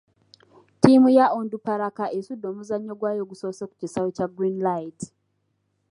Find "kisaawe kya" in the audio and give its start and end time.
3.81-4.27